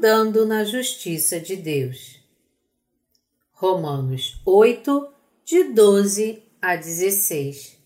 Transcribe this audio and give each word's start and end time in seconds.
andando 0.00 0.46
na 0.46 0.64
justiça 0.64 1.38
de 1.38 1.56
Deus. 1.56 2.18
Romanos 3.52 4.40
8, 4.46 5.12
de 5.44 5.64
12 5.64 6.42
a 6.62 6.74
16. 6.74 7.78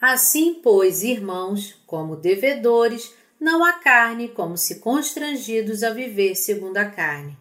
Assim, 0.00 0.60
pois, 0.62 1.02
irmãos, 1.02 1.74
como 1.84 2.14
devedores, 2.14 3.12
não 3.40 3.64
a 3.64 3.72
carne, 3.72 4.28
como 4.28 4.56
se 4.56 4.78
constrangidos 4.78 5.82
a 5.82 5.90
viver 5.90 6.36
segundo 6.36 6.76
a 6.76 6.84
carne. 6.84 7.36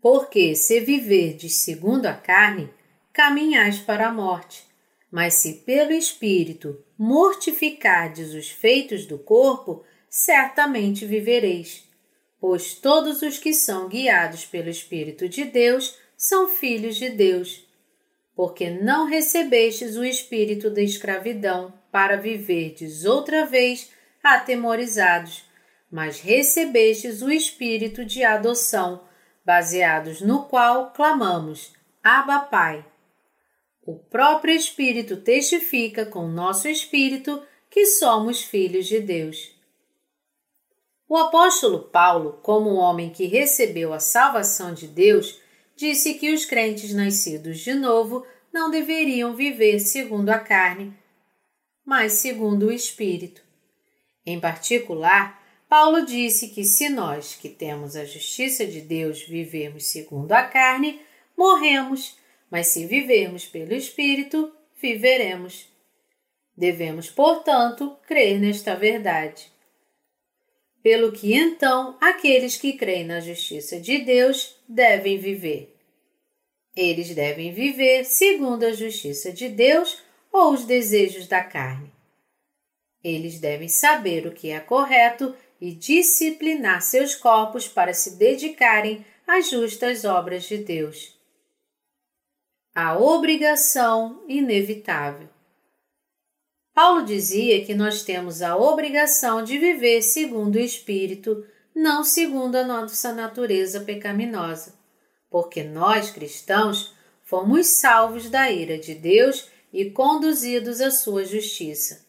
Porque, 0.00 0.54
se 0.54 0.78
viverdes 0.78 1.56
segundo 1.56 2.06
a 2.06 2.14
carne, 2.14 2.70
caminhais 3.12 3.80
para 3.80 4.06
a 4.06 4.12
morte. 4.12 4.64
Mas 5.10 5.34
se 5.34 5.54
pelo 5.64 5.90
Espírito 5.90 6.78
mortificardes 6.96 8.34
os 8.34 8.48
feitos 8.48 9.04
do 9.04 9.18
corpo, 9.18 9.82
certamente 10.08 11.04
vivereis. 11.04 11.89
Pois 12.40 12.74
todos 12.74 13.20
os 13.20 13.38
que 13.38 13.52
são 13.52 13.88
guiados 13.88 14.46
pelo 14.46 14.70
Espírito 14.70 15.28
de 15.28 15.44
Deus 15.44 15.98
são 16.16 16.48
filhos 16.48 16.96
de 16.96 17.10
Deus. 17.10 17.68
Porque 18.34 18.70
não 18.70 19.06
recebestes 19.06 19.96
o 19.96 20.04
espírito 20.04 20.70
da 20.70 20.80
escravidão 20.80 21.72
para 21.92 22.16
viverdes 22.16 23.04
outra 23.04 23.44
vez 23.44 23.90
atemorizados, 24.22 25.44
mas 25.90 26.20
recebestes 26.20 27.20
o 27.20 27.30
espírito 27.30 28.04
de 28.04 28.24
adoção, 28.24 29.02
baseados 29.44 30.20
no 30.20 30.44
qual 30.44 30.92
clamamos: 30.92 31.72
Abba, 32.02 32.40
Pai. 32.40 32.84
O 33.82 33.98
próprio 33.98 34.54
Espírito 34.54 35.16
testifica 35.16 36.06
com 36.06 36.28
nosso 36.28 36.68
espírito 36.68 37.42
que 37.68 37.86
somos 37.86 38.42
filhos 38.42 38.86
de 38.86 39.00
Deus. 39.00 39.54
O 41.10 41.16
apóstolo 41.16 41.80
Paulo, 41.80 42.38
como 42.40 42.70
um 42.70 42.76
homem 42.76 43.10
que 43.10 43.26
recebeu 43.26 43.92
a 43.92 43.98
salvação 43.98 44.72
de 44.72 44.86
Deus, 44.86 45.40
disse 45.74 46.14
que 46.14 46.32
os 46.32 46.44
crentes 46.44 46.94
nascidos 46.94 47.58
de 47.58 47.74
novo 47.74 48.24
não 48.52 48.70
deveriam 48.70 49.34
viver 49.34 49.80
segundo 49.80 50.28
a 50.28 50.38
carne, 50.38 50.94
mas 51.84 52.12
segundo 52.12 52.66
o 52.66 52.72
Espírito. 52.72 53.42
Em 54.24 54.38
particular, 54.38 55.42
Paulo 55.68 56.06
disse 56.06 56.50
que 56.50 56.62
se 56.64 56.88
nós, 56.88 57.34
que 57.34 57.48
temos 57.48 57.96
a 57.96 58.04
justiça 58.04 58.64
de 58.64 58.80
Deus, 58.80 59.20
vivermos 59.20 59.86
segundo 59.86 60.30
a 60.30 60.44
carne, 60.44 61.00
morremos, 61.36 62.16
mas 62.48 62.68
se 62.68 62.86
vivermos 62.86 63.44
pelo 63.44 63.74
Espírito, 63.74 64.52
viveremos. 64.80 65.66
Devemos, 66.56 67.10
portanto, 67.10 67.96
crer 68.06 68.38
nesta 68.38 68.76
verdade. 68.76 69.50
Pelo 70.82 71.12
que 71.12 71.34
então 71.34 71.96
aqueles 72.00 72.56
que 72.56 72.72
creem 72.72 73.04
na 73.04 73.20
justiça 73.20 73.78
de 73.78 73.98
Deus 73.98 74.56
devem 74.66 75.18
viver. 75.18 75.76
Eles 76.74 77.14
devem 77.14 77.52
viver 77.52 78.04
segundo 78.04 78.64
a 78.64 78.72
justiça 78.72 79.32
de 79.32 79.48
Deus 79.48 80.02
ou 80.32 80.52
os 80.52 80.64
desejos 80.64 81.26
da 81.26 81.42
carne. 81.42 81.90
Eles 83.02 83.38
devem 83.38 83.68
saber 83.68 84.26
o 84.26 84.32
que 84.32 84.50
é 84.50 84.60
correto 84.60 85.34
e 85.60 85.72
disciplinar 85.72 86.80
seus 86.80 87.14
corpos 87.14 87.68
para 87.68 87.92
se 87.92 88.16
dedicarem 88.16 89.04
às 89.26 89.50
justas 89.50 90.04
obras 90.04 90.44
de 90.44 90.58
Deus. 90.58 91.18
A 92.74 92.98
obrigação 92.98 94.24
inevitável. 94.28 95.28
Paulo 96.74 97.04
dizia 97.04 97.64
que 97.64 97.74
nós 97.74 98.02
temos 98.02 98.42
a 98.42 98.56
obrigação 98.56 99.42
de 99.42 99.58
viver 99.58 100.02
segundo 100.02 100.56
o 100.56 100.60
Espírito, 100.60 101.44
não 101.74 102.04
segundo 102.04 102.56
a 102.56 102.64
nossa 102.64 103.12
natureza 103.12 103.80
pecaminosa, 103.80 104.74
porque 105.28 105.62
nós, 105.62 106.10
cristãos, 106.10 106.94
fomos 107.22 107.66
salvos 107.66 108.28
da 108.30 108.50
ira 108.50 108.78
de 108.78 108.94
Deus 108.94 109.48
e 109.72 109.90
conduzidos 109.90 110.80
à 110.80 110.90
sua 110.90 111.24
justiça. 111.24 112.04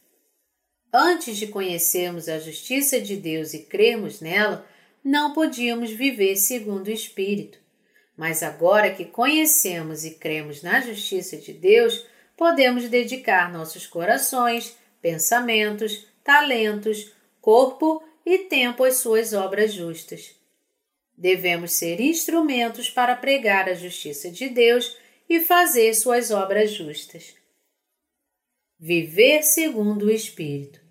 Antes 0.94 1.38
de 1.38 1.48
conhecermos 1.48 2.28
a 2.28 2.40
justiça 2.40 3.00
de 3.00 3.16
Deus 3.16 3.54
e 3.54 3.60
crermos 3.60 4.20
nela, 4.20 4.68
não 5.04 5.34
podíamos 5.34 5.92
viver 5.92 6.36
segundo 6.36 6.88
o 6.88 6.92
Espírito. 6.92 7.60
Mas 8.18 8.44
agora 8.44 8.92
que 8.92 9.06
conhecemos 9.06 10.04
e 10.04 10.12
cremos 10.12 10.62
na 10.62 10.82
justiça 10.82 11.38
de 11.38 11.54
Deus, 11.54 12.06
podemos 12.42 12.90
dedicar 12.90 13.54
nossos 13.54 13.86
corações, 13.86 14.76
pensamentos, 15.00 16.08
talentos, 16.24 17.14
corpo 17.40 18.04
e 18.26 18.40
tempo 18.40 18.84
às 18.84 18.96
suas 18.96 19.32
obras 19.32 19.72
justas. 19.72 20.36
Devemos 21.16 21.74
ser 21.74 22.02
instrumentos 22.02 22.90
para 22.90 23.16
pregar 23.16 23.70
a 23.70 23.76
justiça 23.76 24.32
de 24.32 24.50
Deus 24.50 24.98
e 25.30 25.40
fazer 25.42 25.94
suas 25.94 26.32
obras 26.32 26.72
justas. 26.72 27.36
Viver 28.80 29.44
segundo 29.44 30.08
o 30.08 30.12
Espírito. 30.12 30.82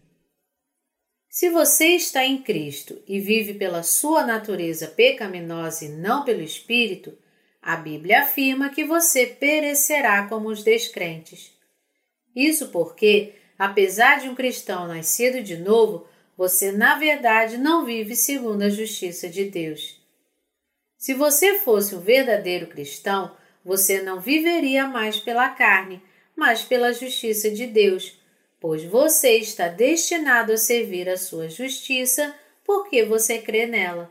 Se 1.28 1.50
você 1.50 1.96
está 1.96 2.24
em 2.24 2.40
Cristo 2.40 3.02
e 3.08 3.18
vive 3.18 3.54
pela 3.54 3.82
sua 3.82 4.24
natureza 4.24 4.86
pecaminosa 4.86 5.86
e 5.86 5.88
não 5.88 6.24
pelo 6.24 6.42
Espírito, 6.42 7.18
a 7.62 7.76
Bíblia 7.76 8.22
afirma 8.22 8.70
que 8.70 8.84
você 8.84 9.26
perecerá 9.26 10.26
como 10.26 10.48
os 10.48 10.62
descrentes. 10.62 11.52
Isso 12.34 12.68
porque, 12.68 13.34
apesar 13.58 14.20
de 14.20 14.28
um 14.28 14.34
cristão 14.34 14.86
nascido 14.88 15.42
de 15.42 15.56
novo, 15.56 16.06
você 16.36 16.72
na 16.72 16.98
verdade 16.98 17.58
não 17.58 17.84
vive 17.84 18.16
segundo 18.16 18.62
a 18.62 18.70
justiça 18.70 19.28
de 19.28 19.44
Deus. 19.44 20.00
Se 20.96 21.12
você 21.14 21.58
fosse 21.58 21.94
um 21.94 22.00
verdadeiro 22.00 22.66
cristão, 22.66 23.36
você 23.64 24.00
não 24.00 24.20
viveria 24.20 24.86
mais 24.86 25.18
pela 25.18 25.50
carne, 25.50 26.02
mas 26.34 26.62
pela 26.62 26.92
justiça 26.92 27.50
de 27.50 27.66
Deus, 27.66 28.18
pois 28.58 28.84
você 28.84 29.36
está 29.36 29.68
destinado 29.68 30.52
a 30.52 30.56
servir 30.56 31.08
a 31.08 31.18
sua 31.18 31.48
justiça 31.48 32.34
porque 32.64 33.04
você 33.04 33.38
crê 33.38 33.66
nela. 33.66 34.10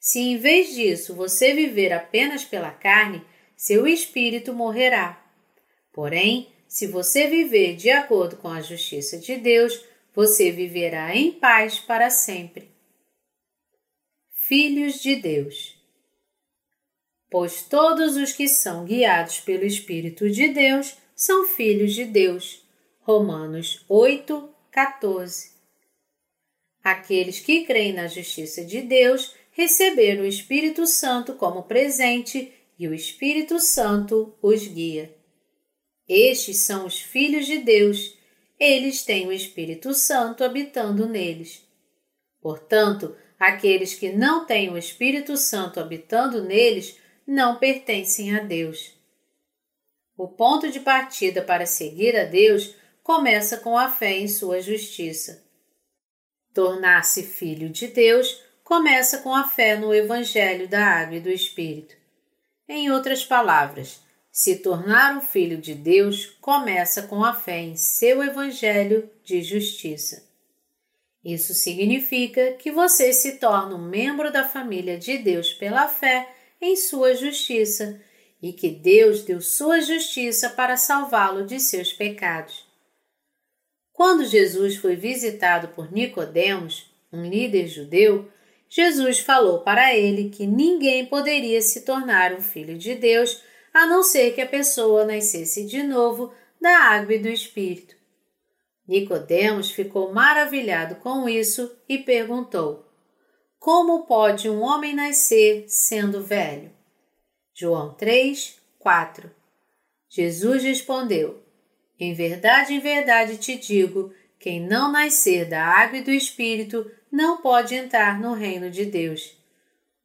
Se 0.00 0.18
em 0.18 0.38
vez 0.38 0.74
disso 0.74 1.14
você 1.14 1.52
viver 1.52 1.92
apenas 1.92 2.42
pela 2.42 2.70
carne, 2.70 3.22
seu 3.54 3.86
espírito 3.86 4.54
morrerá. 4.54 5.22
Porém, 5.92 6.50
se 6.66 6.86
você 6.86 7.26
viver 7.26 7.76
de 7.76 7.90
acordo 7.90 8.36
com 8.36 8.48
a 8.48 8.62
justiça 8.62 9.18
de 9.18 9.36
Deus, 9.36 9.84
você 10.14 10.50
viverá 10.50 11.14
em 11.14 11.30
paz 11.32 11.78
para 11.78 12.08
sempre. 12.08 12.70
Filhos 14.30 15.02
de 15.02 15.16
Deus. 15.16 15.78
Pois 17.30 17.62
todos 17.62 18.16
os 18.16 18.32
que 18.32 18.48
são 18.48 18.86
guiados 18.86 19.38
pelo 19.40 19.64
Espírito 19.64 20.30
de 20.30 20.48
Deus 20.48 20.96
são 21.14 21.44
filhos 21.46 21.94
de 21.94 22.06
Deus. 22.06 22.64
Romanos 23.00 23.84
8, 23.86 24.48
14. 24.70 25.50
Aqueles 26.82 27.38
que 27.38 27.66
creem 27.66 27.92
na 27.92 28.06
justiça 28.06 28.64
de 28.64 28.80
Deus 28.80 29.34
receber 29.60 30.18
o 30.18 30.24
Espírito 30.24 30.86
Santo 30.86 31.34
como 31.34 31.64
presente 31.64 32.50
e 32.78 32.88
o 32.88 32.94
Espírito 32.94 33.60
Santo 33.60 34.34
os 34.40 34.66
guia. 34.66 35.14
Estes 36.08 36.62
são 36.62 36.86
os 36.86 36.98
filhos 36.98 37.44
de 37.44 37.58
Deus, 37.58 38.16
eles 38.58 39.02
têm 39.02 39.26
o 39.26 39.32
Espírito 39.32 39.92
Santo 39.92 40.42
habitando 40.42 41.06
neles. 41.06 41.62
Portanto, 42.40 43.14
aqueles 43.38 43.92
que 43.94 44.10
não 44.10 44.46
têm 44.46 44.70
o 44.70 44.78
Espírito 44.78 45.36
Santo 45.36 45.78
habitando 45.78 46.42
neles 46.42 46.98
não 47.26 47.58
pertencem 47.58 48.34
a 48.34 48.40
Deus. 48.40 48.94
O 50.16 50.26
ponto 50.26 50.70
de 50.70 50.80
partida 50.80 51.42
para 51.42 51.66
seguir 51.66 52.16
a 52.16 52.24
Deus 52.24 52.74
começa 53.02 53.58
com 53.58 53.76
a 53.76 53.90
fé 53.90 54.18
em 54.18 54.26
sua 54.26 54.62
justiça. 54.62 55.44
Tornar-se 56.54 57.22
filho 57.22 57.68
de 57.68 57.86
Deus 57.88 58.49
começa 58.70 59.18
com 59.18 59.34
a 59.34 59.48
fé 59.48 59.76
no 59.76 59.92
Evangelho 59.92 60.68
da 60.68 60.80
Água 60.80 61.16
e 61.16 61.20
do 61.20 61.28
Espírito. 61.28 61.96
Em 62.68 62.88
outras 62.88 63.24
palavras, 63.24 64.00
se 64.30 64.58
tornar 64.58 65.16
um 65.16 65.20
filho 65.20 65.58
de 65.58 65.74
Deus 65.74 66.26
começa 66.40 67.02
com 67.02 67.24
a 67.24 67.34
fé 67.34 67.58
em 67.58 67.74
seu 67.74 68.22
Evangelho 68.22 69.10
de 69.24 69.42
justiça. 69.42 70.24
Isso 71.24 71.52
significa 71.52 72.52
que 72.52 72.70
você 72.70 73.12
se 73.12 73.38
torna 73.38 73.74
um 73.74 73.88
membro 73.88 74.30
da 74.30 74.48
família 74.48 74.96
de 74.96 75.18
Deus 75.18 75.52
pela 75.52 75.88
fé 75.88 76.28
em 76.60 76.76
sua 76.76 77.16
justiça 77.16 78.00
e 78.40 78.52
que 78.52 78.70
Deus 78.70 79.24
deu 79.24 79.40
sua 79.40 79.80
justiça 79.80 80.48
para 80.48 80.76
salvá-lo 80.76 81.44
de 81.44 81.58
seus 81.58 81.92
pecados. 81.92 82.64
Quando 83.92 84.24
Jesus 84.24 84.76
foi 84.76 84.94
visitado 84.94 85.74
por 85.74 85.90
Nicodemos, 85.90 86.88
um 87.12 87.28
líder 87.28 87.66
judeu, 87.66 88.30
Jesus 88.72 89.18
falou 89.18 89.62
para 89.62 89.96
ele 89.96 90.30
que 90.30 90.46
ninguém 90.46 91.04
poderia 91.04 91.60
se 91.60 91.80
tornar 91.80 92.32
um 92.32 92.40
filho 92.40 92.78
de 92.78 92.94
Deus 92.94 93.42
a 93.74 93.84
não 93.84 94.04
ser 94.04 94.32
que 94.32 94.40
a 94.40 94.46
pessoa 94.46 95.04
nascesse 95.04 95.66
de 95.66 95.82
novo 95.82 96.32
da 96.60 96.70
água 96.70 97.14
e 97.14 97.18
do 97.18 97.28
Espírito. 97.28 97.96
Nicodemos 98.86 99.72
ficou 99.72 100.12
maravilhado 100.12 100.94
com 100.96 101.28
isso 101.28 101.76
e 101.88 101.98
perguntou: 101.98 102.86
Como 103.58 104.06
pode 104.06 104.48
um 104.48 104.60
homem 104.60 104.94
nascer 104.94 105.64
sendo 105.66 106.22
velho? 106.22 106.70
João 107.52 107.92
3, 107.94 108.56
4 108.78 109.30
Jesus 110.08 110.62
respondeu: 110.62 111.42
Em 111.98 112.14
verdade, 112.14 112.74
em 112.74 112.80
verdade 112.80 113.36
te 113.36 113.56
digo: 113.56 114.12
quem 114.38 114.60
não 114.60 114.90
nascer 114.90 115.48
da 115.48 115.64
água 115.64 115.98
e 115.98 116.02
do 116.02 116.10
espírito 116.10 116.90
não 117.10 117.40
pode 117.40 117.74
entrar 117.74 118.20
no 118.20 118.34
reino 118.34 118.70
de 118.70 118.84
Deus. 118.84 119.36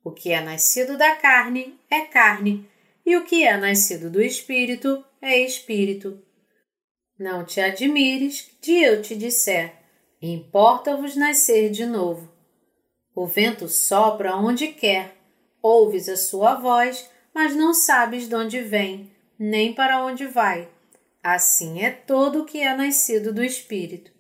O 0.04 0.12
que 0.12 0.32
é 0.32 0.42
nascido 0.42 0.98
da 0.98 1.16
carne 1.16 1.80
é 1.90 2.02
carne, 2.02 2.70
e 3.06 3.16
o 3.18 3.24
que 3.24 3.44
é 3.44 3.56
nascido 3.58 4.10
do 4.10 4.22
espírito 4.22 5.04
é 5.22 5.38
espírito. 5.40 6.22
Não 7.18 7.46
te 7.46 7.62
admires 7.62 8.52
de 8.62 8.74
eu 8.74 9.02
te 9.02 9.16
disser: 9.16 9.74
importa-vos 10.22 11.16
nascer 11.16 11.70
de 11.70 11.86
novo. 11.86 12.32
O 13.16 13.26
vento 13.26 13.70
sopra 13.70 14.36
onde 14.36 14.68
quer, 14.68 15.16
ouves 15.62 16.10
a 16.10 16.18
sua 16.18 16.56
voz, 16.56 17.10
mas 17.34 17.56
não 17.56 17.74
sabes 17.74 18.28
de 18.28 18.36
onde 18.36 18.62
vem, 18.62 19.12
nem 19.40 19.74
para 19.74 20.04
onde 20.04 20.28
vai. 20.28 20.70
Assim 21.24 21.82
é 21.82 21.90
todo 21.90 22.42
o 22.42 22.46
que 22.46 22.60
é 22.60 22.76
nascido 22.76 23.34
do 23.34 23.44
Espírito. 23.44 24.12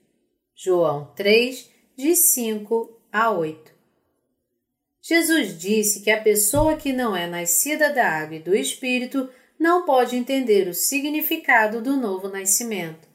João 0.55 1.13
3, 1.15 1.69
de 1.95 2.13
5 2.13 2.99
a 3.11 3.31
8. 3.31 3.73
Jesus 5.01 5.57
disse 5.57 6.01
que 6.01 6.11
a 6.11 6.21
pessoa 6.21 6.75
que 6.75 6.91
não 6.91 7.15
é 7.15 7.25
nascida 7.25 7.93
da 7.93 8.05
água 8.05 8.35
e 8.35 8.39
do 8.39 8.53
Espírito 8.53 9.29
não 9.57 9.85
pode 9.85 10.15
entender 10.15 10.67
o 10.67 10.73
significado 10.73 11.81
do 11.81 11.95
novo 11.95 12.27
nascimento. 12.27 13.07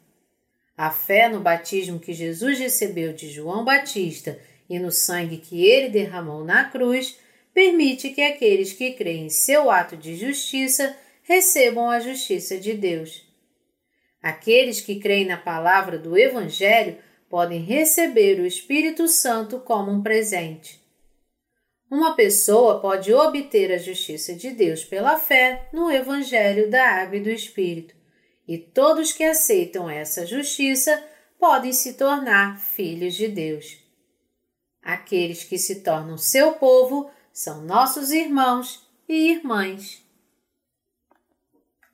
A 0.75 0.91
fé 0.91 1.29
no 1.29 1.41
batismo 1.41 2.01
que 2.01 2.15
Jesus 2.15 2.59
recebeu 2.59 3.13
de 3.13 3.29
João 3.29 3.65
Batista 3.65 4.41
e 4.69 4.79
no 4.79 4.91
sangue 4.91 5.37
que 5.37 5.67
ele 5.67 5.91
derramou 5.91 6.43
na 6.43 6.65
cruz 6.65 7.19
permite 7.53 8.11
que 8.11 8.23
aqueles 8.23 8.73
que 8.73 8.93
creem 8.93 9.27
em 9.27 9.29
seu 9.29 9.71
ato 9.71 9.95
de 9.95 10.17
justiça 10.17 10.97
recebam 11.23 11.91
a 11.91 12.01
justiça 12.01 12.57
de 12.57 12.73
Deus. 12.73 13.29
Aqueles 14.23 14.81
que 14.81 14.99
creem 14.99 15.27
na 15.27 15.37
palavra 15.37 15.99
do 15.99 16.17
Evangelho 16.17 16.97
podem 17.31 17.61
receber 17.61 18.41
o 18.41 18.45
Espírito 18.45 19.07
Santo 19.07 19.61
como 19.61 19.93
um 19.93 20.03
presente. 20.03 20.81
Uma 21.89 22.17
pessoa 22.17 22.81
pode 22.81 23.15
obter 23.15 23.73
a 23.73 23.79
justiça 23.79 24.35
de 24.35 24.51
Deus 24.51 24.85
pela 24.85 25.17
fé 25.17 25.69
no 25.73 25.89
Evangelho 25.91 26.69
da 26.69 26.85
Água 26.85 27.17
e 27.17 27.23
do 27.23 27.31
Espírito, 27.31 27.95
e 28.49 28.59
todos 28.59 29.13
que 29.13 29.23
aceitam 29.23 29.89
essa 29.89 30.27
justiça 30.27 31.03
podem 31.39 31.73
se 31.73 31.95
tornar 31.95 32.61
filhos 32.61 33.15
de 33.15 33.29
Deus. 33.29 33.79
Aqueles 34.83 35.45
que 35.45 35.57
se 35.57 35.83
tornam 35.83 36.19
seu 36.19 36.55
povo 36.55 37.09
são 37.33 37.63
nossos 37.63 38.11
irmãos 38.11 38.85
e 39.09 39.31
irmãs. 39.31 40.03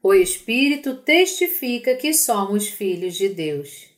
O 0.03 0.15
Espírito 0.15 0.97
testifica 0.97 1.95
que 1.95 2.15
somos 2.15 2.69
filhos 2.69 3.17
de 3.17 3.29
Deus. 3.29 3.96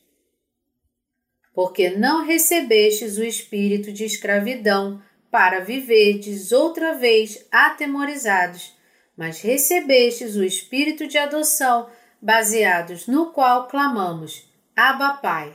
Porque 1.59 1.89
não 1.89 2.23
recebestes 2.23 3.17
o 3.17 3.23
espírito 3.25 3.91
de 3.91 4.05
escravidão 4.05 5.03
para 5.29 5.59
viverdes 5.59 6.53
outra 6.53 6.93
vez 6.93 7.45
atemorizados, 7.51 8.73
mas 9.17 9.41
recebestes 9.41 10.37
o 10.37 10.43
espírito 10.45 11.05
de 11.05 11.17
adoção, 11.17 11.89
baseados 12.21 13.07
no 13.07 13.33
qual 13.33 13.67
clamamos: 13.67 14.49
Abba, 14.73 15.15
Pai. 15.15 15.53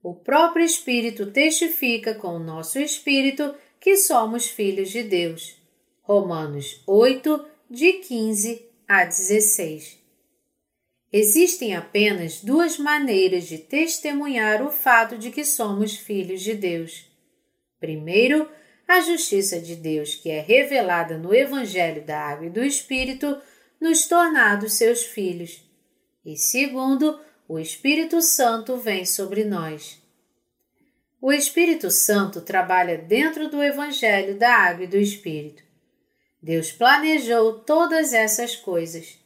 O 0.00 0.14
próprio 0.14 0.64
Espírito 0.64 1.26
testifica 1.32 2.14
com 2.14 2.36
o 2.36 2.38
nosso 2.38 2.78
espírito 2.78 3.52
que 3.80 3.96
somos 3.96 4.46
filhos 4.46 4.90
de 4.90 5.02
Deus. 5.02 5.60
Romanos 6.02 6.84
8, 6.86 7.44
de 7.68 7.94
15 7.94 8.64
a 8.86 9.04
16. 9.04 9.99
Existem 11.12 11.74
apenas 11.74 12.40
duas 12.40 12.78
maneiras 12.78 13.44
de 13.44 13.58
testemunhar 13.58 14.62
o 14.62 14.70
fato 14.70 15.18
de 15.18 15.30
que 15.30 15.44
somos 15.44 15.96
filhos 15.96 16.40
de 16.40 16.54
Deus. 16.54 17.10
Primeiro, 17.80 18.48
a 18.86 19.00
justiça 19.00 19.60
de 19.60 19.74
Deus, 19.74 20.14
que 20.14 20.30
é 20.30 20.40
revelada 20.40 21.16
no 21.16 21.34
Evangelho 21.34 22.04
da 22.04 22.18
Água 22.18 22.46
e 22.46 22.50
do 22.50 22.62
Espírito, 22.62 23.40
nos 23.80 24.06
tornados 24.06 24.74
seus 24.74 25.04
filhos. 25.04 25.64
E 26.24 26.36
segundo, 26.36 27.18
o 27.48 27.58
Espírito 27.58 28.20
Santo 28.20 28.76
vem 28.76 29.04
sobre 29.04 29.44
nós. 29.44 30.00
O 31.20 31.32
Espírito 31.32 31.90
Santo 31.90 32.40
trabalha 32.40 32.96
dentro 32.96 33.50
do 33.50 33.62
Evangelho 33.62 34.38
da 34.38 34.54
Água 34.54 34.84
e 34.84 34.88
do 34.88 34.96
Espírito. 34.96 35.62
Deus 36.42 36.72
planejou 36.72 37.60
todas 37.60 38.12
essas 38.12 38.56
coisas. 38.56 39.19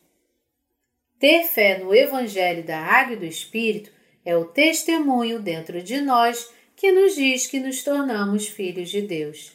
Ter 1.19 1.45
fé 1.45 1.79
no 1.79 1.95
Evangelho 1.95 2.65
da 2.65 2.79
Água 2.79 3.15
e 3.15 3.19
do 3.19 3.25
Espírito 3.25 3.91
é 4.25 4.37
o 4.37 4.45
testemunho 4.45 5.41
dentro 5.41 5.83
de 5.83 6.01
nós 6.01 6.51
que 6.77 6.91
nos 6.91 7.15
diz 7.15 7.47
que 7.47 7.61
nos 7.61 7.83
tornamos 7.83 8.49
filhos 8.49 8.91
de 8.91 9.03
Deus. 9.03 9.53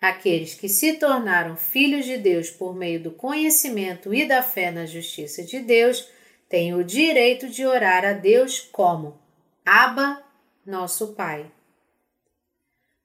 Aqueles 0.00 0.54
que 0.54 0.68
se 0.68 0.94
tornaram 0.94 1.56
filhos 1.56 2.04
de 2.04 2.16
Deus 2.16 2.50
por 2.50 2.74
meio 2.74 3.02
do 3.02 3.10
conhecimento 3.10 4.14
e 4.14 4.26
da 4.26 4.42
fé 4.42 4.70
na 4.70 4.86
justiça 4.86 5.42
de 5.42 5.60
Deus 5.60 6.08
têm 6.48 6.74
o 6.74 6.84
direito 6.84 7.48
de 7.48 7.66
orar 7.66 8.04
a 8.04 8.12
Deus 8.12 8.60
como 8.60 9.18
Abba, 9.64 10.22
nosso 10.64 11.14
Pai. 11.14 11.50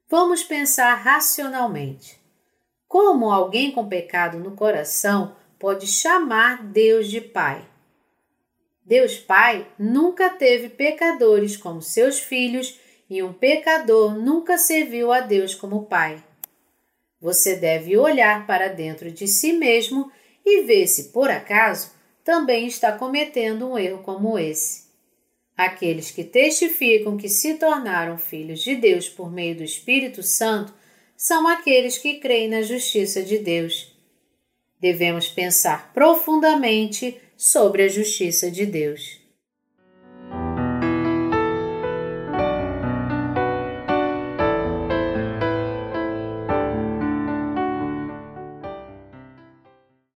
Vamos 0.09 0.43
pensar 0.43 0.93
racionalmente. 0.95 2.19
Como 2.87 3.31
alguém 3.31 3.71
com 3.71 3.87
pecado 3.87 4.37
no 4.37 4.51
coração 4.51 5.35
pode 5.61 5.85
chamar 5.85 6.63
Deus 6.63 7.07
de 7.07 7.21
Pai? 7.21 7.63
Deus 8.83 9.17
Pai 9.19 9.67
nunca 9.77 10.27
teve 10.31 10.69
pecadores 10.69 11.55
como 11.55 11.83
seus 11.83 12.19
filhos 12.19 12.79
e 13.07 13.21
um 13.21 13.31
pecador 13.31 14.17
nunca 14.17 14.57
serviu 14.57 15.13
a 15.13 15.19
Deus 15.19 15.53
como 15.53 15.85
Pai. 15.85 16.21
Você 17.21 17.57
deve 17.57 17.95
olhar 17.95 18.47
para 18.47 18.69
dentro 18.69 19.11
de 19.11 19.27
si 19.27 19.53
mesmo 19.53 20.11
e 20.43 20.63
ver 20.63 20.87
se, 20.87 21.09
por 21.09 21.29
acaso, 21.29 21.91
também 22.23 22.65
está 22.65 22.93
cometendo 22.93 23.69
um 23.69 23.77
erro 23.77 24.01
como 24.01 24.39
esse. 24.39 24.89
Aqueles 25.55 26.09
que 26.09 26.23
testificam 26.23 27.15
que 27.17 27.29
se 27.29 27.53
tornaram 27.53 28.17
filhos 28.17 28.61
de 28.61 28.75
Deus 28.75 29.07
por 29.07 29.31
meio 29.31 29.57
do 29.57 29.63
Espírito 29.63 30.23
Santo 30.23 30.73
são 31.15 31.47
aqueles 31.47 31.99
que 31.99 32.15
creem 32.15 32.49
na 32.49 32.63
justiça 32.63 33.21
de 33.21 33.37
Deus. 33.37 33.90
Devemos 34.81 35.27
pensar 35.27 35.91
profundamente 35.93 37.21
sobre 37.37 37.83
a 37.83 37.87
justiça 37.87 38.49
de 38.49 38.65
Deus. 38.65 39.20